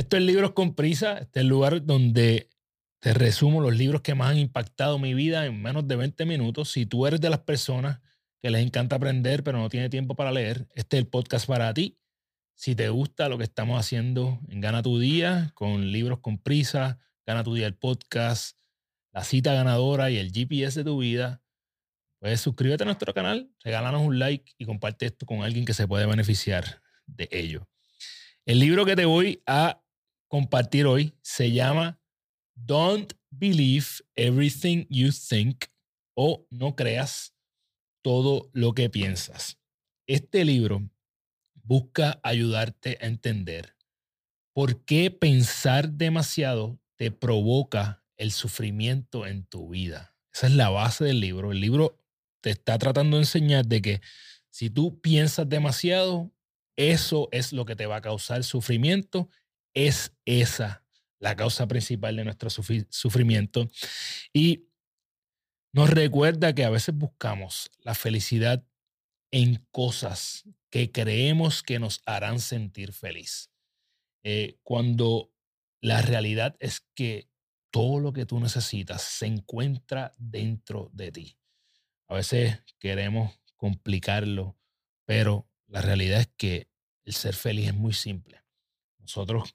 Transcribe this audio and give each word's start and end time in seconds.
Esto 0.00 0.16
es 0.16 0.22
Libros 0.22 0.52
con 0.52 0.74
Prisa, 0.74 1.18
este 1.18 1.40
es 1.40 1.42
el 1.42 1.48
lugar 1.48 1.84
donde 1.84 2.48
te 3.00 3.12
resumo 3.12 3.60
los 3.60 3.76
libros 3.76 4.00
que 4.00 4.14
más 4.14 4.30
han 4.30 4.38
impactado 4.38 4.98
mi 4.98 5.12
vida 5.12 5.44
en 5.44 5.60
menos 5.60 5.86
de 5.88 5.96
20 5.96 6.24
minutos. 6.24 6.70
Si 6.70 6.86
tú 6.86 7.06
eres 7.06 7.20
de 7.20 7.28
las 7.28 7.40
personas 7.40 8.00
que 8.40 8.48
les 8.48 8.64
encanta 8.64 8.96
aprender 8.96 9.44
pero 9.44 9.58
no 9.58 9.68
tiene 9.68 9.90
tiempo 9.90 10.14
para 10.14 10.32
leer, 10.32 10.66
este 10.74 10.96
es 10.96 11.02
el 11.02 11.06
podcast 11.06 11.46
para 11.46 11.74
ti. 11.74 11.98
Si 12.54 12.74
te 12.74 12.88
gusta 12.88 13.28
lo 13.28 13.36
que 13.36 13.44
estamos 13.44 13.78
haciendo 13.78 14.40
en 14.48 14.62
Gana 14.62 14.82
tu 14.82 14.98
Día, 14.98 15.50
con 15.52 15.92
Libros 15.92 16.20
con 16.20 16.38
Prisa, 16.38 16.98
Gana 17.26 17.44
tu 17.44 17.54
Día 17.54 17.66
el 17.66 17.74
podcast, 17.74 18.56
la 19.12 19.22
cita 19.22 19.52
ganadora 19.52 20.10
y 20.10 20.16
el 20.16 20.32
GPS 20.32 20.78
de 20.80 20.84
tu 20.84 20.96
vida, 20.96 21.42
pues 22.20 22.40
suscríbete 22.40 22.84
a 22.84 22.86
nuestro 22.86 23.12
canal, 23.12 23.52
regálanos 23.62 24.00
un 24.00 24.18
like 24.18 24.50
y 24.56 24.64
comparte 24.64 25.04
esto 25.04 25.26
con 25.26 25.42
alguien 25.42 25.66
que 25.66 25.74
se 25.74 25.86
puede 25.86 26.06
beneficiar 26.06 26.80
de 27.04 27.28
ello. 27.30 27.68
El 28.46 28.60
libro 28.60 28.86
que 28.86 28.96
te 28.96 29.04
voy 29.04 29.42
a 29.44 29.82
compartir 30.30 30.86
hoy 30.86 31.12
se 31.22 31.50
llama 31.50 32.00
Don't 32.54 33.14
Believe 33.30 33.86
Everything 34.14 34.86
You 34.88 35.10
Think 35.10 35.64
o 36.14 36.46
No 36.50 36.76
Creas 36.76 37.34
Todo 38.00 38.48
lo 38.52 38.72
que 38.72 38.88
piensas. 38.88 39.58
Este 40.06 40.44
libro 40.44 40.88
busca 41.64 42.20
ayudarte 42.22 42.96
a 43.00 43.06
entender 43.06 43.76
por 44.54 44.84
qué 44.84 45.10
pensar 45.10 45.90
demasiado 45.90 46.78
te 46.96 47.10
provoca 47.10 48.04
el 48.16 48.30
sufrimiento 48.30 49.26
en 49.26 49.44
tu 49.44 49.68
vida. 49.68 50.14
Esa 50.32 50.46
es 50.46 50.54
la 50.54 50.70
base 50.70 51.04
del 51.04 51.18
libro. 51.20 51.50
El 51.50 51.60
libro 51.60 51.98
te 52.40 52.50
está 52.50 52.78
tratando 52.78 53.16
de 53.16 53.24
enseñar 53.24 53.66
de 53.66 53.82
que 53.82 54.00
si 54.48 54.70
tú 54.70 55.00
piensas 55.00 55.48
demasiado, 55.48 56.30
eso 56.76 57.28
es 57.32 57.52
lo 57.52 57.64
que 57.64 57.74
te 57.74 57.86
va 57.86 57.96
a 57.96 58.00
causar 58.00 58.44
sufrimiento 58.44 59.28
es 59.74 60.12
esa 60.24 60.84
la 61.20 61.36
causa 61.36 61.68
principal 61.68 62.16
de 62.16 62.24
nuestro 62.24 62.50
sufrimiento. 62.50 63.70
Y 64.32 64.66
nos 65.72 65.90
recuerda 65.90 66.54
que 66.54 66.64
a 66.64 66.70
veces 66.70 66.94
buscamos 66.94 67.70
la 67.80 67.94
felicidad 67.94 68.64
en 69.30 69.66
cosas 69.70 70.44
que 70.70 70.90
creemos 70.90 71.62
que 71.62 71.78
nos 71.78 72.02
harán 72.06 72.40
sentir 72.40 72.92
feliz. 72.92 73.50
Eh, 74.24 74.58
cuando 74.62 75.32
la 75.80 76.02
realidad 76.02 76.56
es 76.58 76.80
que 76.94 77.28
todo 77.70 78.00
lo 78.00 78.12
que 78.12 78.26
tú 78.26 78.40
necesitas 78.40 79.02
se 79.02 79.26
encuentra 79.26 80.12
dentro 80.18 80.90
de 80.92 81.12
ti. 81.12 81.38
A 82.08 82.14
veces 82.14 82.58
queremos 82.80 83.38
complicarlo, 83.56 84.58
pero 85.04 85.48
la 85.68 85.80
realidad 85.80 86.20
es 86.20 86.30
que 86.36 86.68
el 87.04 87.12
ser 87.12 87.34
feliz 87.34 87.68
es 87.68 87.74
muy 87.74 87.92
simple. 87.92 88.42
Nosotros 88.98 89.54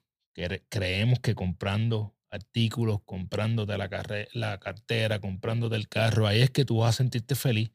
creemos 0.68 1.20
que 1.20 1.34
comprando 1.34 2.14
artículos, 2.30 3.00
comprándote 3.04 3.76
la, 3.78 3.88
la 4.34 4.58
cartera, 4.58 5.20
comprándote 5.20 5.76
el 5.76 5.88
carro, 5.88 6.26
ahí 6.26 6.42
es 6.42 6.50
que 6.50 6.64
tú 6.64 6.78
vas 6.78 6.94
a 6.94 6.98
sentirte 6.98 7.34
feliz, 7.34 7.70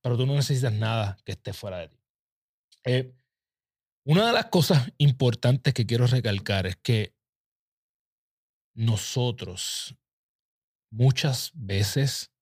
pero 0.00 0.16
tú 0.16 0.26
no 0.26 0.34
necesitas 0.34 0.72
nada 0.72 1.16
que 1.24 1.32
esté 1.32 1.52
fuera 1.52 1.78
de 1.78 1.88
ti. 1.88 1.98
Eh, 2.84 3.14
una 4.04 4.26
de 4.26 4.32
las 4.32 4.46
cosas 4.46 4.92
importantes 4.98 5.74
que 5.74 5.86
quiero 5.86 6.06
recalcar 6.06 6.66
es 6.66 6.76
que 6.76 7.14
nosotros 8.74 9.96
muchas 10.90 11.50
veces 11.54 12.32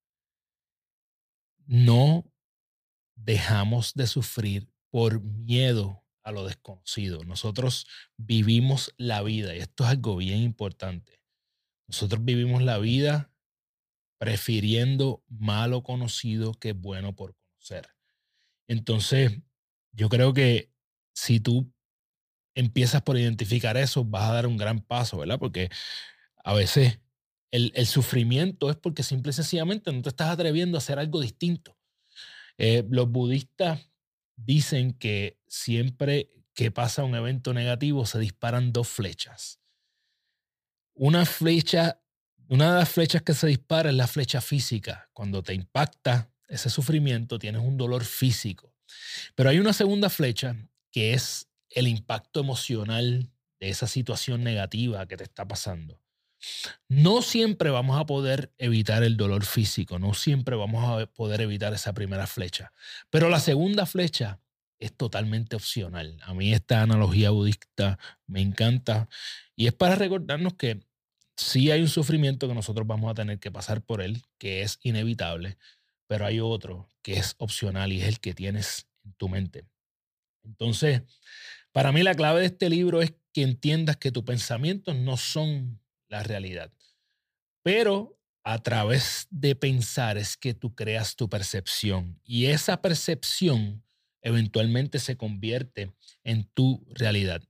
no 1.65 2.31
dejamos 3.15 3.93
de 3.93 4.07
sufrir 4.07 4.71
por 4.89 5.21
miedo 5.21 6.03
a 6.29 6.31
lo 6.31 6.45
desconocido. 6.45 7.23
Nosotros 7.23 7.87
vivimos 8.17 8.93
la 8.97 9.21
vida, 9.21 9.55
y 9.55 9.59
esto 9.59 9.83
es 9.83 9.89
algo 9.89 10.15
bien 10.15 10.39
importante. 10.39 11.21
Nosotros 11.87 12.23
vivimos 12.23 12.61
la 12.61 12.77
vida 12.77 13.31
prefiriendo 14.17 15.23
malo 15.27 15.83
conocido 15.83 16.53
que 16.53 16.73
bueno 16.73 17.15
por 17.15 17.35
conocer. 17.35 17.87
Entonces, 18.67 19.39
yo 19.91 20.09
creo 20.09 20.33
que 20.33 20.71
si 21.13 21.39
tú 21.39 21.71
empiezas 22.53 23.01
por 23.01 23.17
identificar 23.17 23.77
eso, 23.77 24.03
vas 24.03 24.29
a 24.29 24.33
dar 24.33 24.47
un 24.47 24.57
gran 24.57 24.81
paso, 24.81 25.17
¿verdad? 25.17 25.39
Porque 25.39 25.69
a 26.43 26.53
veces 26.53 26.99
el, 27.51 27.87
sufrimiento 27.87 28.69
es 28.69 28.75
porque 28.75 29.03
simple 29.03 29.31
y 29.31 29.33
sencillamente 29.33 29.91
no 29.91 30.01
te 30.01 30.09
estás 30.09 30.29
atreviendo 30.29 30.77
a 30.77 30.79
hacer 30.79 30.99
algo 30.99 31.19
distinto. 31.21 31.77
Eh, 32.57 32.85
los 32.89 33.09
budistas 33.09 33.88
dicen 34.45 34.93
que 34.93 35.39
siempre 35.47 36.31
que 36.53 36.71
pasa 36.71 37.03
un 37.03 37.15
evento 37.15 37.53
negativo 37.53 38.05
se 38.05 38.19
disparan 38.19 38.73
dos 38.73 38.87
flechas. 38.87 39.59
Una 40.93 41.25
flecha, 41.25 42.01
una 42.47 42.73
de 42.73 42.79
las 42.79 42.89
flechas 42.89 43.21
que 43.21 43.33
se 43.33 43.47
dispara 43.47 43.89
es 43.89 43.95
la 43.95 44.07
flecha 44.07 44.41
física. 44.41 45.09
Cuando 45.13 45.43
te 45.43 45.53
impacta 45.53 46.31
ese 46.47 46.69
sufrimiento, 46.69 47.39
tienes 47.39 47.61
un 47.61 47.77
dolor 47.77 48.03
físico. 48.03 48.75
Pero 49.35 49.49
hay 49.49 49.59
una 49.59 49.73
segunda 49.73 50.09
flecha 50.09 50.55
que 50.91 51.13
es 51.13 51.47
el 51.69 51.87
impacto 51.87 52.39
emocional 52.39 53.31
de 53.59 53.69
esa 53.69 53.87
situación 53.87 54.43
negativa 54.43 55.07
que 55.07 55.17
te 55.17 55.23
está 55.23 55.47
pasando. 55.47 55.98
No 56.87 57.21
siempre 57.21 57.69
vamos 57.69 57.99
a 57.99 58.05
poder 58.05 58.53
evitar 58.57 59.03
el 59.03 59.17
dolor 59.17 59.45
físico, 59.45 59.99
no 59.99 60.13
siempre 60.13 60.55
vamos 60.55 60.83
a 60.85 61.05
poder 61.07 61.41
evitar 61.41 61.73
esa 61.73 61.93
primera 61.93 62.27
flecha, 62.27 62.73
pero 63.09 63.29
la 63.29 63.39
segunda 63.39 63.85
flecha 63.85 64.39
es 64.79 64.95
totalmente 64.95 65.55
opcional. 65.55 66.19
A 66.23 66.33
mí 66.33 66.53
esta 66.53 66.81
analogía 66.81 67.31
budista 67.31 67.99
me 68.27 68.41
encanta 68.41 69.09
y 69.55 69.67
es 69.67 69.73
para 69.73 69.95
recordarnos 69.95 70.53
que 70.53 70.79
sí 71.35 71.71
hay 71.71 71.81
un 71.81 71.89
sufrimiento 71.89 72.47
que 72.47 72.53
nosotros 72.53 72.87
vamos 72.87 73.11
a 73.11 73.13
tener 73.13 73.39
que 73.39 73.51
pasar 73.51 73.81
por 73.81 74.01
él, 74.01 74.23
que 74.37 74.61
es 74.61 74.79
inevitable, 74.83 75.57
pero 76.07 76.25
hay 76.25 76.39
otro 76.39 76.89
que 77.01 77.13
es 77.13 77.35
opcional 77.37 77.91
y 77.91 78.01
es 78.01 78.07
el 78.07 78.19
que 78.19 78.33
tienes 78.33 78.87
en 79.03 79.13
tu 79.13 79.29
mente. 79.29 79.65
Entonces, 80.43 81.03
para 81.71 81.91
mí 81.91 82.01
la 82.03 82.15
clave 82.15 82.41
de 82.41 82.47
este 82.47 82.69
libro 82.69 83.01
es 83.01 83.13
que 83.33 83.43
entiendas 83.43 83.97
que 83.97 84.11
tus 84.11 84.23
pensamientos 84.23 84.95
no 84.95 85.17
son 85.17 85.79
la 86.09 86.23
realidad. 86.23 86.71
Pero 87.63 88.19
a 88.43 88.61
través 88.61 89.27
de 89.29 89.55
pensar 89.55 90.17
es 90.17 90.35
que 90.35 90.53
tú 90.53 90.75
creas 90.75 91.15
tu 91.15 91.29
percepción 91.29 92.19
y 92.23 92.47
esa 92.47 92.81
percepción 92.81 93.83
eventualmente 94.21 94.99
se 94.99 95.17
convierte 95.17 95.93
en 96.23 96.43
tu 96.53 96.85
realidad. 96.89 97.41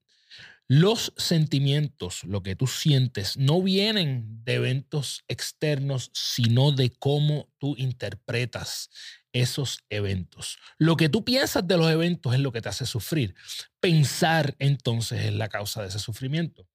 Los 0.67 1.13
sentimientos, 1.17 2.23
lo 2.25 2.43
que 2.43 2.55
tú 2.55 2.67
sientes, 2.67 3.37
no 3.37 3.59
vienen 3.63 4.43
de 4.43 4.55
eventos 4.55 5.23
externos, 5.27 6.11
sino 6.13 6.71
de 6.71 6.91
cómo 6.91 7.49
tú 7.57 7.75
interpretas 7.75 8.91
esos 9.33 9.79
eventos. 9.89 10.59
Lo 10.77 10.95
que 10.95 11.09
tú 11.09 11.25
piensas 11.25 11.67
de 11.67 11.75
los 11.75 11.89
eventos 11.89 12.35
es 12.35 12.39
lo 12.39 12.51
que 12.51 12.61
te 12.61 12.69
hace 12.69 12.85
sufrir. 12.85 13.33
Pensar 13.79 14.55
entonces 14.59 15.25
es 15.25 15.33
la 15.33 15.49
causa 15.49 15.81
de 15.81 15.87
ese 15.87 15.97
sufrimiento. 15.97 16.67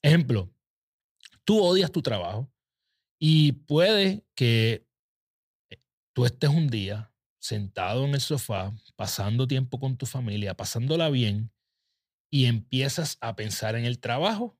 Ejemplo, 0.00 0.53
tú 1.44 1.62
odias 1.62 1.92
tu 1.92 2.02
trabajo 2.02 2.50
y 3.18 3.52
puede 3.52 4.24
que 4.34 4.86
eh, 5.70 5.80
tú 6.12 6.24
estés 6.24 6.50
un 6.50 6.68
día 6.68 7.12
sentado 7.38 8.04
en 8.06 8.14
el 8.14 8.20
sofá, 8.20 8.74
pasando 8.96 9.46
tiempo 9.46 9.78
con 9.78 9.96
tu 9.96 10.06
familia, 10.06 10.56
pasándola 10.56 11.10
bien, 11.10 11.52
y 12.30 12.46
empiezas 12.46 13.18
a 13.20 13.36
pensar 13.36 13.76
en 13.76 13.84
el 13.84 14.00
trabajo 14.00 14.58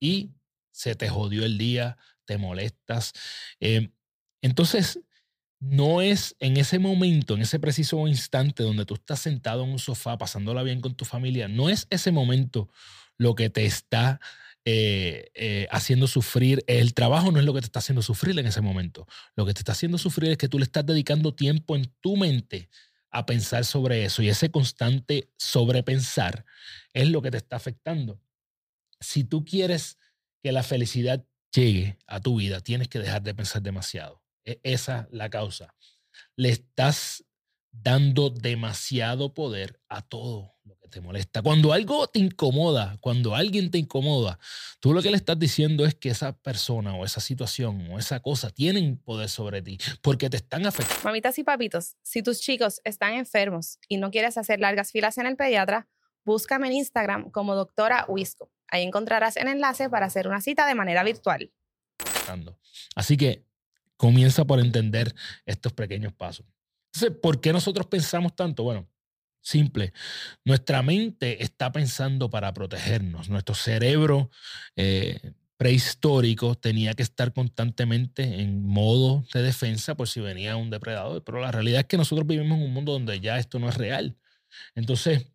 y 0.00 0.32
se 0.72 0.94
te 0.94 1.08
jodió 1.08 1.44
el 1.44 1.58
día, 1.58 1.96
te 2.24 2.38
molestas. 2.38 3.12
Em, 3.60 3.92
entonces, 4.42 5.00
no 5.60 6.02
es 6.02 6.34
en 6.40 6.56
ese 6.56 6.80
momento, 6.80 7.34
en 7.34 7.42
ese 7.42 7.60
preciso 7.60 8.06
instante 8.08 8.64
donde 8.64 8.84
tú 8.84 8.94
estás 8.94 9.20
sentado 9.20 9.62
en 9.64 9.70
un 9.70 9.78
sofá 9.78 10.18
pasándola 10.18 10.64
bien 10.64 10.80
con 10.80 10.96
tu 10.96 11.04
familia, 11.04 11.46
no 11.46 11.70
es 11.70 11.86
ese 11.88 12.10
momento 12.10 12.68
lo 13.16 13.36
que 13.36 13.48
te 13.48 13.64
está 13.64 14.20
eh, 14.64 15.30
eh, 15.34 15.66
haciendo 15.70 16.06
sufrir. 16.06 16.62
El 16.66 16.94
trabajo 16.94 17.32
no 17.32 17.40
es 17.40 17.44
lo 17.44 17.52
que 17.52 17.60
te 17.60 17.66
está 17.66 17.80
haciendo 17.80 18.02
sufrir 18.02 18.38
en 18.38 18.46
ese 18.46 18.60
momento. 18.60 19.06
Lo 19.34 19.44
que 19.44 19.54
te 19.54 19.60
está 19.60 19.72
haciendo 19.72 19.98
sufrir 19.98 20.30
es 20.30 20.38
que 20.38 20.48
tú 20.48 20.58
le 20.58 20.64
estás 20.64 20.86
dedicando 20.86 21.34
tiempo 21.34 21.74
en 21.74 21.92
tu 22.00 22.16
mente 22.16 22.68
a 23.10 23.26
pensar 23.26 23.64
sobre 23.64 24.04
eso 24.04 24.22
y 24.22 24.28
ese 24.28 24.50
constante 24.50 25.30
sobrepensar 25.36 26.46
es 26.94 27.08
lo 27.08 27.22
que 27.22 27.30
te 27.30 27.38
está 27.38 27.56
afectando. 27.56 28.20
Si 29.00 29.24
tú 29.24 29.44
quieres 29.44 29.98
que 30.42 30.52
la 30.52 30.62
felicidad 30.62 31.24
llegue 31.52 31.98
a 32.06 32.20
tu 32.20 32.36
vida, 32.36 32.60
tienes 32.60 32.88
que 32.88 33.00
dejar 33.00 33.22
de 33.22 33.34
pensar 33.34 33.62
demasiado. 33.62 34.22
Es 34.44 34.58
esa 34.62 35.08
la 35.10 35.28
causa. 35.28 35.74
Le 36.36 36.50
estás 36.50 37.24
dando 37.72 38.30
demasiado 38.30 39.32
poder 39.32 39.80
a 39.88 40.02
todo 40.02 40.54
lo 40.64 40.78
que 40.78 40.88
te 40.88 41.00
molesta. 41.00 41.42
Cuando 41.42 41.72
algo 41.72 42.06
te 42.06 42.18
incomoda, 42.18 42.98
cuando 43.00 43.34
alguien 43.34 43.70
te 43.70 43.78
incomoda, 43.78 44.38
tú 44.78 44.92
lo 44.92 45.02
que 45.02 45.10
le 45.10 45.16
estás 45.16 45.38
diciendo 45.38 45.84
es 45.84 45.94
que 45.94 46.10
esa 46.10 46.36
persona 46.36 46.94
o 46.94 47.04
esa 47.04 47.20
situación 47.20 47.88
o 47.90 47.98
esa 47.98 48.20
cosa 48.20 48.50
tienen 48.50 48.98
poder 48.98 49.28
sobre 49.28 49.62
ti 49.62 49.78
porque 50.02 50.30
te 50.30 50.36
están 50.36 50.66
afectando. 50.66 51.02
Mamitas 51.04 51.38
y 51.38 51.44
papitos, 51.44 51.96
si 52.02 52.22
tus 52.22 52.40
chicos 52.40 52.80
están 52.84 53.14
enfermos 53.14 53.78
y 53.88 53.96
no 53.96 54.10
quieres 54.10 54.36
hacer 54.36 54.60
largas 54.60 54.92
filas 54.92 55.18
en 55.18 55.26
el 55.26 55.36
pediatra, 55.36 55.88
búscame 56.24 56.68
en 56.68 56.74
Instagram 56.74 57.30
como 57.30 57.54
doctora 57.54 58.04
Wisco. 58.08 58.52
Ahí 58.68 58.82
encontrarás 58.84 59.36
el 59.36 59.48
enlace 59.48 59.90
para 59.90 60.06
hacer 60.06 60.28
una 60.28 60.40
cita 60.40 60.66
de 60.66 60.74
manera 60.74 61.02
virtual. 61.02 61.50
Así 62.94 63.16
que 63.16 63.44
comienza 63.96 64.44
por 64.44 64.60
entender 64.60 65.14
estos 65.46 65.72
pequeños 65.72 66.12
pasos. 66.12 66.46
Entonces, 66.94 67.18
¿por 67.20 67.40
qué 67.40 67.52
nosotros 67.52 67.86
pensamos 67.86 68.36
tanto? 68.36 68.64
Bueno, 68.64 68.88
simple. 69.40 69.92
Nuestra 70.44 70.82
mente 70.82 71.42
está 71.42 71.72
pensando 71.72 72.28
para 72.28 72.52
protegernos. 72.52 73.30
Nuestro 73.30 73.54
cerebro 73.54 74.30
eh, 74.76 75.32
prehistórico 75.56 76.54
tenía 76.54 76.92
que 76.92 77.02
estar 77.02 77.32
constantemente 77.32 78.40
en 78.40 78.62
modo 78.62 79.24
de 79.32 79.42
defensa 79.42 79.94
por 79.94 80.08
si 80.08 80.20
venía 80.20 80.56
un 80.56 80.68
depredador. 80.68 81.24
Pero 81.24 81.40
la 81.40 81.50
realidad 81.50 81.80
es 81.80 81.86
que 81.86 81.96
nosotros 81.96 82.26
vivimos 82.26 82.58
en 82.58 82.64
un 82.64 82.72
mundo 82.72 82.92
donde 82.92 83.20
ya 83.20 83.38
esto 83.38 83.58
no 83.58 83.70
es 83.70 83.76
real. 83.76 84.18
Entonces, 84.74 85.26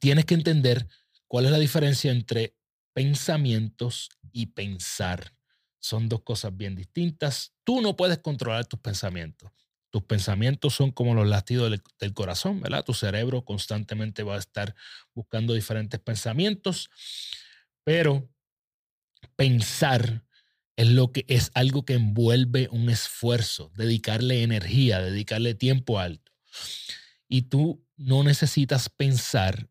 tienes 0.00 0.24
que 0.24 0.34
entender 0.34 0.88
cuál 1.28 1.44
es 1.44 1.52
la 1.52 1.58
diferencia 1.58 2.10
entre 2.10 2.56
pensamientos 2.92 4.10
y 4.32 4.46
pensar. 4.46 5.32
Son 5.78 6.08
dos 6.08 6.22
cosas 6.22 6.56
bien 6.56 6.74
distintas. 6.74 7.52
Tú 7.62 7.80
no 7.80 7.96
puedes 7.96 8.18
controlar 8.18 8.66
tus 8.66 8.80
pensamientos. 8.80 9.52
Tus 9.92 10.04
pensamientos 10.04 10.74
son 10.74 10.90
como 10.90 11.14
los 11.14 11.28
latidos 11.28 11.70
del, 12.00 12.14
corazón, 12.14 12.62
¿verdad? 12.62 12.82
Tu 12.82 12.94
cerebro 12.94 13.44
constantemente 13.44 14.22
va 14.22 14.36
a 14.36 14.38
estar 14.38 14.74
buscando 15.12 15.52
diferentes 15.52 16.00
pensamientos, 16.00 16.88
pero 17.84 18.26
pensar 19.36 20.24
es 20.76 20.88
lo 20.88 21.12
que 21.12 21.26
es 21.28 21.50
algo 21.52 21.84
que 21.84 21.92
envuelve 21.92 22.70
un 22.72 22.88
esfuerzo, 22.88 23.70
dedicarle 23.76 24.42
energía, 24.42 25.02
dedicarle 25.02 25.54
tiempo 25.54 25.98
alto. 25.98 26.32
Y 27.28 27.42
tú 27.42 27.86
no 27.98 28.24
necesitas 28.24 28.88
pensar 28.88 29.68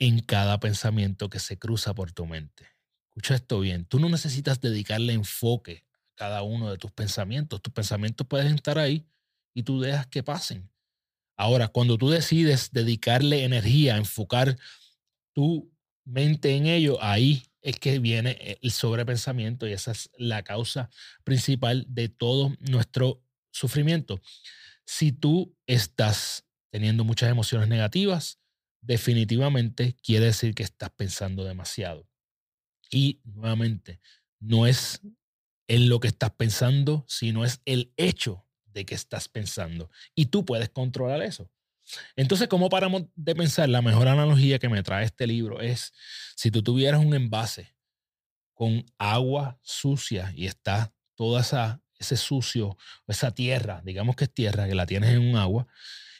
en 0.00 0.18
cada 0.18 0.58
pensamiento 0.58 1.30
que 1.30 1.38
se 1.38 1.60
cruza 1.60 1.94
por 1.94 2.10
tu 2.10 2.26
mente. 2.26 2.66
Escucha 3.10 3.36
esto 3.36 3.60
bien, 3.60 3.84
tú 3.84 4.00
no 4.00 4.08
necesitas 4.08 4.60
dedicarle 4.60 5.12
enfoque 5.12 5.84
a 5.94 6.16
cada 6.16 6.42
uno 6.42 6.72
de 6.72 6.76
tus 6.76 6.90
pensamientos. 6.90 7.62
Tus 7.62 7.72
pensamientos 7.72 8.26
pueden 8.26 8.56
estar 8.56 8.76
ahí 8.76 9.06
tú 9.62 9.80
dejas 9.80 10.06
que 10.06 10.22
pasen. 10.22 10.70
Ahora, 11.36 11.68
cuando 11.68 11.96
tú 11.96 12.10
decides 12.10 12.70
dedicarle 12.70 13.44
energía, 13.44 13.96
enfocar 13.96 14.58
tu 15.32 15.72
mente 16.04 16.54
en 16.54 16.66
ello, 16.66 17.02
ahí 17.02 17.44
es 17.62 17.78
que 17.78 17.98
viene 17.98 18.58
el 18.60 18.70
sobrepensamiento 18.70 19.66
y 19.66 19.72
esa 19.72 19.92
es 19.92 20.10
la 20.16 20.42
causa 20.42 20.90
principal 21.24 21.86
de 21.88 22.08
todo 22.08 22.54
nuestro 22.60 23.22
sufrimiento. 23.50 24.20
Si 24.84 25.12
tú 25.12 25.56
estás 25.66 26.46
teniendo 26.70 27.04
muchas 27.04 27.30
emociones 27.30 27.68
negativas, 27.68 28.38
definitivamente 28.80 29.94
quiere 30.02 30.26
decir 30.26 30.54
que 30.54 30.62
estás 30.62 30.90
pensando 30.90 31.44
demasiado. 31.44 32.08
Y 32.90 33.20
nuevamente, 33.24 34.00
no 34.40 34.66
es 34.66 35.00
en 35.68 35.88
lo 35.88 36.00
que 36.00 36.08
estás 36.08 36.32
pensando, 36.32 37.04
sino 37.08 37.44
es 37.44 37.60
el 37.64 37.92
hecho 37.96 38.46
de 38.72 38.84
que 38.84 38.94
estás 38.94 39.28
pensando. 39.28 39.90
Y 40.14 40.26
tú 40.26 40.44
puedes 40.44 40.68
controlar 40.68 41.22
eso. 41.22 41.50
Entonces, 42.16 42.48
¿cómo 42.48 42.68
paramos 42.68 43.04
de 43.16 43.34
pensar? 43.34 43.68
La 43.68 43.82
mejor 43.82 44.08
analogía 44.08 44.58
que 44.58 44.68
me 44.68 44.82
trae 44.82 45.04
este 45.04 45.26
libro 45.26 45.60
es 45.60 45.92
si 46.36 46.50
tú 46.50 46.62
tuvieras 46.62 47.04
un 47.04 47.14
envase 47.14 47.74
con 48.54 48.84
agua 48.98 49.58
sucia 49.62 50.32
y 50.36 50.46
está 50.46 50.92
toda 51.14 51.40
esa 51.40 51.82
ese 52.00 52.16
sucio, 52.16 52.76
esa 53.06 53.30
tierra, 53.32 53.82
digamos 53.84 54.16
que 54.16 54.24
es 54.24 54.32
tierra, 54.32 54.66
que 54.66 54.74
la 54.74 54.86
tienes 54.86 55.10
en 55.10 55.20
un 55.20 55.36
agua, 55.36 55.66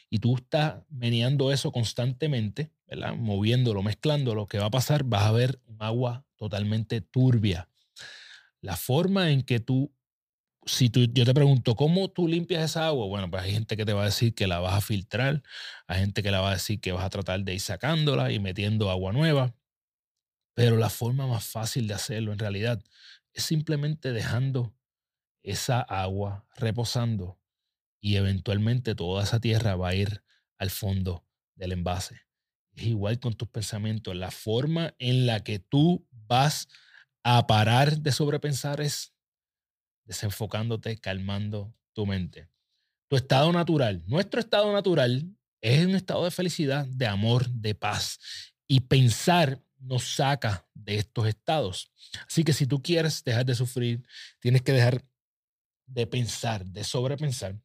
y 0.09 0.19
tú 0.19 0.35
estás 0.35 0.83
meneando 0.89 1.51
eso 1.51 1.71
constantemente, 1.71 2.71
¿verdad? 2.87 3.15
moviéndolo, 3.15 3.81
mezclándolo, 3.81 4.47
¿qué 4.47 4.59
va 4.59 4.65
a 4.65 4.71
pasar? 4.71 5.03
Vas 5.03 5.23
a 5.23 5.31
ver 5.31 5.59
un 5.65 5.77
agua 5.79 6.25
totalmente 6.35 7.01
turbia. 7.01 7.67
La 8.61 8.77
forma 8.77 9.31
en 9.31 9.41
que 9.41 9.59
tú 9.59 9.91
si 10.65 10.89
tú, 10.89 11.07
yo 11.11 11.25
te 11.25 11.33
pregunto, 11.33 11.75
¿cómo 11.75 12.09
tú 12.09 12.27
limpias 12.27 12.63
esa 12.63 12.87
agua? 12.87 13.07
Bueno, 13.07 13.29
pues 13.29 13.43
hay 13.43 13.51
gente 13.53 13.75
que 13.77 13.85
te 13.85 13.93
va 13.93 14.03
a 14.03 14.05
decir 14.05 14.35
que 14.35 14.47
la 14.47 14.59
vas 14.59 14.73
a 14.75 14.81
filtrar, 14.81 15.41
hay 15.87 15.99
gente 16.01 16.23
que 16.23 16.31
la 16.31 16.41
va 16.41 16.51
a 16.51 16.53
decir 16.53 16.79
que 16.79 16.91
vas 16.91 17.03
a 17.03 17.09
tratar 17.09 17.41
de 17.43 17.53
ir 17.53 17.59
sacándola 17.59 18.31
y 18.31 18.39
metiendo 18.39 18.91
agua 18.91 19.11
nueva, 19.11 19.55
pero 20.53 20.77
la 20.77 20.89
forma 20.89 21.27
más 21.27 21.45
fácil 21.45 21.87
de 21.87 21.93
hacerlo 21.95 22.33
en 22.33 22.39
realidad 22.39 22.83
es 23.33 23.43
simplemente 23.43 24.11
dejando 24.11 24.75
esa 25.43 25.81
agua 25.81 26.45
reposando 26.55 27.39
y 28.01 28.15
eventualmente 28.15 28.95
toda 28.95 29.23
esa 29.23 29.39
tierra 29.39 29.75
va 29.75 29.89
a 29.89 29.95
ir 29.95 30.23
al 30.57 30.69
fondo 30.69 31.25
del 31.55 31.71
envase. 31.71 32.21
Es 32.75 32.83
igual 32.85 33.19
con 33.19 33.33
tus 33.33 33.49
pensamientos, 33.49 34.15
la 34.15 34.31
forma 34.31 34.93
en 34.99 35.25
la 35.25 35.43
que 35.43 35.59
tú 35.59 36.07
vas 36.11 36.67
a 37.23 37.45
parar 37.47 37.97
de 37.99 38.11
sobrepensar 38.11 38.81
es 38.81 39.10
desenfocándote, 40.05 40.97
calmando 40.97 41.73
tu 41.93 42.05
mente. 42.05 42.49
Tu 43.07 43.15
estado 43.17 43.51
natural, 43.51 44.03
nuestro 44.07 44.39
estado 44.39 44.71
natural 44.71 45.25
es 45.61 45.85
un 45.85 45.95
estado 45.95 46.23
de 46.23 46.31
felicidad, 46.31 46.85
de 46.87 47.07
amor, 47.07 47.49
de 47.49 47.75
paz. 47.75 48.19
Y 48.67 48.81
pensar 48.81 49.61
nos 49.79 50.03
saca 50.15 50.65
de 50.73 50.97
estos 50.97 51.27
estados. 51.27 51.91
Así 52.27 52.43
que 52.43 52.53
si 52.53 52.65
tú 52.65 52.81
quieres 52.81 53.23
dejar 53.23 53.45
de 53.45 53.55
sufrir, 53.55 54.03
tienes 54.39 54.61
que 54.61 54.71
dejar 54.71 55.03
de 55.87 56.07
pensar, 56.07 56.65
de 56.65 56.83
sobrepensar. 56.83 57.59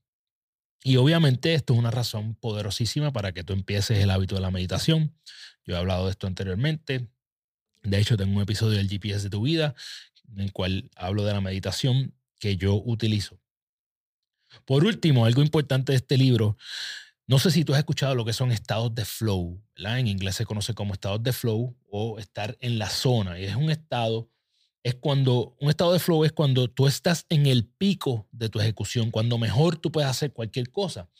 Y 0.82 0.96
obviamente 0.96 1.54
esto 1.54 1.74
es 1.74 1.78
una 1.78 1.90
razón 1.90 2.34
poderosísima 2.34 3.12
para 3.12 3.32
que 3.32 3.44
tú 3.44 3.52
empieces 3.52 3.98
el 3.98 4.10
hábito 4.10 4.34
de 4.34 4.40
la 4.40 4.50
meditación. 4.50 5.16
Yo 5.64 5.74
he 5.74 5.78
hablado 5.78 6.04
de 6.04 6.12
esto 6.12 6.26
anteriormente. 6.26 7.08
De 7.82 7.98
hecho, 7.98 8.16
tengo 8.16 8.36
un 8.36 8.42
episodio 8.42 8.78
del 8.78 8.88
GPS 8.88 9.24
de 9.24 9.30
tu 9.30 9.42
vida 9.42 9.74
en 10.32 10.40
el 10.40 10.52
cual 10.52 10.90
hablo 10.96 11.24
de 11.24 11.32
la 11.32 11.40
meditación 11.40 12.14
que 12.38 12.56
yo 12.56 12.74
utilizo. 12.84 13.40
Por 14.64 14.84
último, 14.84 15.24
algo 15.24 15.42
importante 15.42 15.92
de 15.92 15.96
este 15.96 16.16
libro, 16.16 16.56
no 17.26 17.38
sé 17.40 17.50
si 17.50 17.64
tú 17.64 17.72
has 17.72 17.80
escuchado 17.80 18.14
lo 18.14 18.24
que 18.24 18.32
son 18.32 18.52
estados 18.52 18.94
de 18.94 19.04
flow, 19.04 19.60
En 19.76 20.06
inglés 20.06 20.36
se 20.36 20.46
conoce 20.46 20.74
como 20.74 20.92
estados 20.92 21.22
de 21.22 21.32
flow 21.32 21.76
o 21.90 22.18
estar 22.18 22.56
en 22.60 22.78
la 22.78 22.88
zona. 22.88 23.38
Y 23.40 23.44
es 23.44 23.56
un 23.56 23.70
estado, 23.70 24.30
es 24.84 24.94
cuando, 24.94 25.56
un 25.60 25.68
estado 25.68 25.92
de 25.92 25.98
flow 25.98 26.24
es 26.24 26.30
cuando 26.30 26.68
tú 26.68 26.86
estás 26.86 27.26
en 27.28 27.46
el 27.46 27.66
pico 27.66 28.28
de 28.30 28.48
tu 28.48 28.60
ejecución, 28.60 29.10
cuando 29.10 29.38
mejor 29.38 29.76
tú 29.76 29.90
puedes 29.90 30.08
hacer 30.08 30.32
cualquier 30.32 30.70
cosa. 30.70 31.10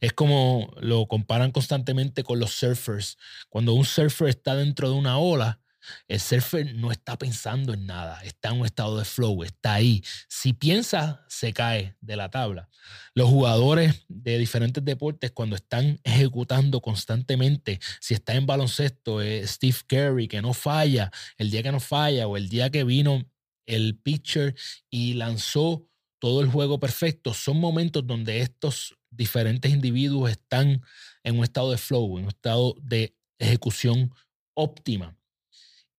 Es 0.00 0.12
como 0.12 0.74
lo 0.80 1.06
comparan 1.06 1.52
constantemente 1.52 2.24
con 2.24 2.40
los 2.40 2.54
surfers. 2.54 3.16
Cuando 3.48 3.74
un 3.74 3.84
surfer 3.84 4.28
está 4.28 4.56
dentro 4.56 4.90
de 4.90 4.96
una 4.96 5.18
ola, 5.18 5.60
el 6.08 6.20
surfer 6.20 6.74
no 6.74 6.90
está 6.90 7.18
pensando 7.18 7.72
en 7.72 7.86
nada, 7.86 8.22
está 8.22 8.50
en 8.50 8.60
un 8.60 8.66
estado 8.66 8.98
de 8.98 9.04
flow, 9.04 9.42
está 9.42 9.74
ahí. 9.74 10.02
Si 10.28 10.52
piensa, 10.52 11.24
se 11.28 11.52
cae 11.52 11.96
de 12.00 12.16
la 12.16 12.30
tabla. 12.30 12.68
Los 13.14 13.28
jugadores 13.28 14.04
de 14.08 14.38
diferentes 14.38 14.84
deportes, 14.84 15.30
cuando 15.32 15.56
están 15.56 16.00
ejecutando 16.04 16.80
constantemente, 16.80 17.80
si 18.00 18.14
está 18.14 18.34
en 18.34 18.46
baloncesto, 18.46 19.22
eh, 19.22 19.46
Steve 19.46 19.78
Curry, 19.86 20.28
que 20.28 20.42
no 20.42 20.54
falla, 20.54 21.10
el 21.38 21.50
día 21.50 21.62
que 21.62 21.72
no 21.72 21.80
falla, 21.80 22.26
o 22.26 22.36
el 22.36 22.48
día 22.48 22.70
que 22.70 22.84
vino 22.84 23.24
el 23.66 23.96
pitcher 23.96 24.54
y 24.90 25.14
lanzó 25.14 25.88
todo 26.18 26.40
el 26.40 26.48
juego 26.48 26.78
perfecto, 26.80 27.34
son 27.34 27.60
momentos 27.60 28.06
donde 28.06 28.40
estos 28.40 28.96
diferentes 29.10 29.70
individuos 29.70 30.30
están 30.30 30.82
en 31.22 31.38
un 31.38 31.44
estado 31.44 31.70
de 31.70 31.78
flow, 31.78 32.18
en 32.18 32.24
un 32.24 32.30
estado 32.30 32.74
de 32.80 33.14
ejecución 33.38 34.12
óptima. 34.54 35.16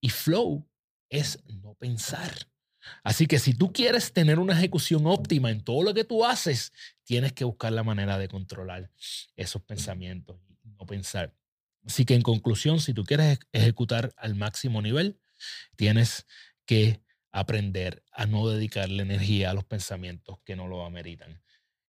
Y 0.05 0.09
flow 0.09 0.69
es 1.09 1.39
no 1.47 1.73
pensar. 1.73 2.31
Así 3.03 3.25
que 3.25 3.39
si 3.39 3.55
tú 3.55 3.73
quieres 3.73 4.13
tener 4.13 4.37
una 4.37 4.53
ejecución 4.53 5.07
óptima 5.07 5.49
en 5.49 5.63
todo 5.63 5.81
lo 5.81 5.95
que 5.95 6.03
tú 6.03 6.23
haces, 6.23 6.71
tienes 7.05 7.33
que 7.33 7.43
buscar 7.43 7.73
la 7.73 7.81
manera 7.81 8.19
de 8.19 8.27
controlar 8.27 8.91
esos 9.35 9.63
pensamientos 9.63 10.39
y 10.63 10.69
no 10.69 10.85
pensar. 10.85 11.33
Así 11.87 12.05
que 12.05 12.13
en 12.13 12.21
conclusión, 12.21 12.79
si 12.79 12.93
tú 12.93 13.03
quieres 13.03 13.39
ejecutar 13.51 14.13
al 14.17 14.35
máximo 14.35 14.79
nivel, 14.79 15.19
tienes 15.75 16.27
que 16.67 17.01
aprender 17.31 18.03
a 18.11 18.27
no 18.27 18.47
dedicarle 18.47 19.01
energía 19.01 19.49
a 19.49 19.53
los 19.55 19.65
pensamientos 19.65 20.37
que 20.45 20.55
no 20.55 20.67
lo 20.67 20.85
ameritan. 20.85 21.41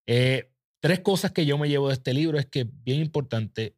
Eh, 0.06 0.54
tres 0.80 1.00
cosas 1.00 1.32
que 1.32 1.44
yo 1.44 1.58
me 1.58 1.68
llevo 1.68 1.88
de 1.88 1.94
este 1.94 2.14
libro 2.14 2.38
es 2.38 2.46
que 2.46 2.64
bien 2.64 2.98
importante 2.98 3.76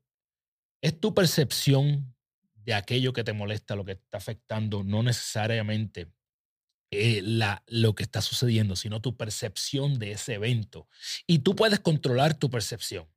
es 0.80 1.00
tu 1.00 1.12
percepción 1.12 2.14
de 2.68 2.74
aquello 2.74 3.14
que 3.14 3.24
te 3.24 3.32
molesta, 3.32 3.76
lo 3.76 3.86
que 3.86 3.92
está 3.92 4.18
afectando, 4.18 4.84
no 4.84 5.02
necesariamente 5.02 6.12
eh, 6.90 7.22
la, 7.24 7.62
lo 7.66 7.94
que 7.94 8.02
está 8.02 8.20
sucediendo, 8.20 8.76
sino 8.76 9.00
tu 9.00 9.16
percepción 9.16 9.98
de 9.98 10.12
ese 10.12 10.34
evento. 10.34 10.86
Y 11.26 11.38
tú 11.38 11.56
puedes 11.56 11.80
controlar 11.80 12.34
tu 12.34 12.50
percepción. 12.50 13.08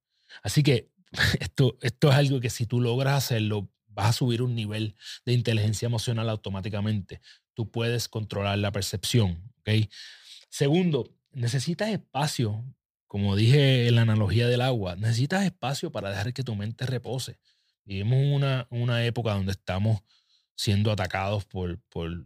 Así 0.41 0.63
que 0.63 0.89
esto, 1.41 1.77
esto 1.81 2.10
es 2.12 2.15
algo 2.15 2.39
que 2.39 2.50
si 2.50 2.65
tú 2.65 2.79
logras 2.79 3.25
hacerlo, 3.25 3.70
vas 3.88 4.08
a 4.08 4.13
subir 4.13 4.41
un 4.41 4.55
nivel 4.55 4.96
de 5.25 5.34
inteligencia 5.34 5.88
emocional 5.88 6.29
automáticamente. 6.29 7.20
Tú 7.53 7.70
puedes 7.70 8.08
controlar 8.08 8.58
la 8.58 8.72
percepción. 8.72 9.51
¿okay? 9.60 9.89
Segundo, 10.50 11.13
necesitas 11.34 11.89
espacio. 11.89 12.63
Como 13.05 13.36
dije 13.36 13.89
en 13.89 13.96
la 13.96 14.03
analogía 14.03 14.48
del 14.48 14.62
agua, 14.62 14.96
necesitas 14.96 15.43
espacio 15.43 15.91
para 15.91 16.10
dejar 16.10 16.34
que 16.34 16.43
tu 16.43 16.55
mente 16.55 16.86
repose. 16.86 17.38
Vivimos 17.91 18.19
una, 18.24 18.67
una 18.69 19.03
época 19.03 19.33
donde 19.33 19.51
estamos 19.51 20.01
siendo 20.55 20.93
atacados 20.93 21.43
por, 21.43 21.77
por 21.89 22.25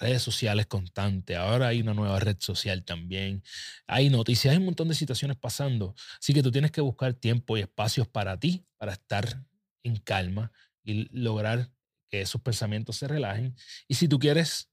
redes 0.00 0.22
sociales 0.22 0.66
constantes. 0.66 1.36
Ahora 1.36 1.68
hay 1.68 1.80
una 1.80 1.94
nueva 1.94 2.18
red 2.18 2.36
social 2.40 2.82
también. 2.82 3.44
Hay 3.86 4.10
noticias, 4.10 4.50
hay 4.50 4.58
un 4.58 4.64
montón 4.64 4.88
de 4.88 4.96
situaciones 4.96 5.36
pasando. 5.36 5.94
Así 6.18 6.34
que 6.34 6.42
tú 6.42 6.50
tienes 6.50 6.72
que 6.72 6.80
buscar 6.80 7.14
tiempo 7.14 7.56
y 7.56 7.60
espacios 7.60 8.08
para 8.08 8.40
ti, 8.40 8.66
para 8.76 8.94
estar 8.94 9.44
en 9.84 9.98
calma 9.98 10.50
y 10.82 11.08
lograr 11.16 11.70
que 12.08 12.20
esos 12.20 12.40
pensamientos 12.40 12.96
se 12.96 13.06
relajen. 13.06 13.54
Y 13.86 13.94
si 13.94 14.08
tú 14.08 14.18
quieres 14.18 14.68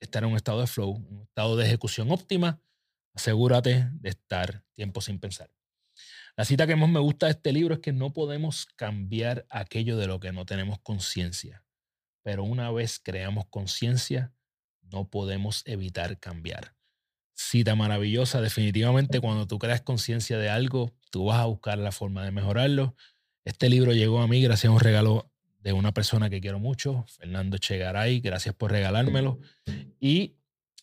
estar 0.00 0.22
en 0.22 0.32
un 0.32 0.36
estado 0.36 0.60
de 0.60 0.66
flow, 0.66 0.90
un 0.90 1.22
estado 1.22 1.56
de 1.56 1.64
ejecución 1.64 2.10
óptima, 2.10 2.60
asegúrate 3.14 3.88
de 3.90 4.10
estar 4.10 4.66
tiempo 4.74 5.00
sin 5.00 5.18
pensar. 5.18 5.50
La 6.36 6.44
cita 6.44 6.66
que 6.66 6.76
más 6.76 6.90
me 6.90 7.00
gusta 7.00 7.26
de 7.26 7.32
este 7.32 7.50
libro 7.50 7.74
es 7.74 7.80
que 7.80 7.92
no 7.92 8.12
podemos 8.12 8.66
cambiar 8.76 9.46
aquello 9.48 9.96
de 9.96 10.06
lo 10.06 10.20
que 10.20 10.32
no 10.32 10.44
tenemos 10.44 10.78
conciencia, 10.80 11.64
pero 12.22 12.44
una 12.44 12.70
vez 12.70 13.00
creamos 13.02 13.46
conciencia, 13.46 14.34
no 14.82 15.08
podemos 15.08 15.62
evitar 15.64 16.20
cambiar. 16.20 16.74
Cita 17.32 17.74
maravillosa, 17.74 18.42
definitivamente 18.42 19.18
cuando 19.18 19.46
tú 19.46 19.58
creas 19.58 19.80
conciencia 19.80 20.36
de 20.36 20.50
algo, 20.50 20.92
tú 21.10 21.24
vas 21.24 21.38
a 21.38 21.46
buscar 21.46 21.78
la 21.78 21.90
forma 21.90 22.22
de 22.22 22.32
mejorarlo. 22.32 22.94
Este 23.46 23.70
libro 23.70 23.92
llegó 23.92 24.20
a 24.20 24.28
mí 24.28 24.42
gracias 24.42 24.70
a 24.70 24.74
un 24.74 24.80
regalo 24.80 25.32
de 25.60 25.72
una 25.72 25.92
persona 25.92 26.28
que 26.28 26.42
quiero 26.42 26.58
mucho, 26.58 27.06
Fernando 27.08 27.56
Chegaray, 27.56 28.20
gracias 28.20 28.54
por 28.54 28.72
regalármelo. 28.72 29.40
Y 29.98 30.36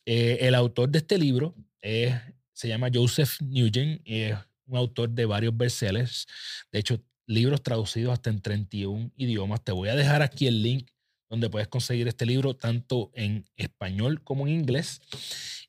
eh, 0.05 0.39
el 0.41 0.55
autor 0.55 0.89
de 0.89 0.97
este 0.97 1.19
libro 1.19 1.55
se 1.79 2.67
llama 2.67 2.89
Joseph 2.91 3.39
Nugent 3.41 4.01
y 4.03 4.21
es 4.21 4.37
un 4.73 4.79
autor 4.79 5.09
de 5.09 5.25
varios 5.25 5.55
bestsellers. 5.55 6.27
De 6.71 6.79
hecho, 6.79 6.99
libros 7.27 7.61
traducidos 7.61 8.13
hasta 8.13 8.29
en 8.29 8.41
31 8.41 9.11
idiomas. 9.15 9.63
Te 9.63 9.71
voy 9.71 9.89
a 9.89 9.95
dejar 9.95 10.21
aquí 10.21 10.47
el 10.47 10.61
link 10.61 10.89
donde 11.29 11.49
puedes 11.49 11.67
conseguir 11.67 12.07
este 12.07 12.25
libro 12.27 12.55
tanto 12.55 13.11
en 13.15 13.45
español 13.55 14.21
como 14.23 14.45
en 14.45 14.53
inglés. 14.53 15.01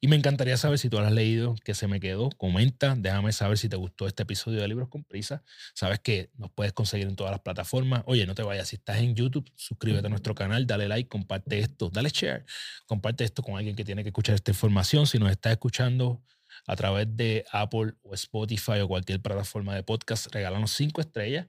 Y 0.01 0.09
me 0.09 0.17
encantaría 0.17 0.59
saber 0.59 0.79
si 0.79 0.91
tú 0.91 0.99
lo 0.99 1.07
has 1.07 1.13
leído, 1.13 1.55
que 1.65 1.73
se 1.73 1.89
me 1.89 2.01
quedó. 2.01 2.29
Comenta, 2.37 2.95
déjame 2.95 3.33
saber 3.33 3.57
si 3.57 3.71
te 3.71 3.77
gustó 3.77 4.07
este 4.07 4.25
episodio 4.25 4.61
de 4.61 4.69
Libros 4.69 4.91
con 4.91 5.05
Prisa. 5.05 5.43
Sabes 5.73 6.01
que 6.01 6.31
nos 6.37 6.51
puedes 6.51 6.75
conseguir 6.75 7.07
en 7.07 7.17
todas 7.17 7.31
las 7.31 7.41
plataformas. 7.41 8.03
Oye, 8.05 8.27
no 8.27 8.35
te 8.35 8.43
vayas, 8.43 8.69
si 8.69 8.77
estás 8.77 8.99
en 8.99 9.15
YouTube, 9.15 9.51
suscríbete 9.55 10.07
a 10.07 10.11
nuestro 10.11 10.35
canal, 10.35 10.67
dale 10.67 10.89
like, 10.89 11.09
comparte 11.09 11.59
esto, 11.61 11.89
dale 11.89 12.11
share, 12.11 12.45
comparte 12.85 13.25
esto 13.25 13.43
con 13.43 13.57
alguien 13.57 13.75
que 13.75 13.85
tiene 13.85 14.03
que 14.03 14.11
escuchar 14.11 14.35
esta 14.35 14.51
información. 14.51 15.07
Si 15.07 15.19
nos 15.19 15.31
estás 15.31 15.53
escuchando 15.53 16.23
a 16.67 16.77
través 16.77 17.07
de 17.17 17.45
Apple 17.53 17.95
o 18.03 18.15
Spotify 18.15 18.81
o 18.81 18.89
cualquier 18.89 19.21
plataforma 19.21 19.75
de 19.75 19.83
podcast, 19.83 20.27
regálanos 20.33 20.73
cinco 20.73 21.01
estrellas. 21.01 21.47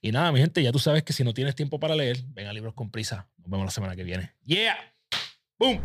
Y 0.00 0.12
nada, 0.12 0.30
mi 0.32 0.40
gente, 0.40 0.62
ya 0.62 0.72
tú 0.72 0.78
sabes 0.78 1.02
que 1.02 1.12
si 1.12 1.24
no 1.24 1.34
tienes 1.34 1.54
tiempo 1.54 1.80
para 1.80 1.94
leer, 1.94 2.18
ven 2.28 2.46
a 2.46 2.52
Libros 2.52 2.74
con 2.74 2.90
Prisa. 2.90 3.28
Nos 3.38 3.50
vemos 3.50 3.66
la 3.66 3.70
semana 3.70 3.96
que 3.96 4.04
viene. 4.04 4.34
¡Yeah! 4.44 4.76
¡Boom! 5.58 5.80